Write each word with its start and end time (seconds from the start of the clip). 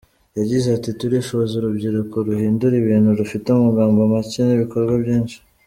Yagize 0.37 0.67
ati 0.77 0.89
“Turifuza 0.99 1.51
urubyiruko 1.55 2.15
ruhindura 2.27 2.75
ibintu 2.81 3.09
rufite 3.19 3.47
amagambo 3.51 3.99
make 4.11 4.39
n’ibikorwa 4.43 4.93
byinshi. 5.03 5.37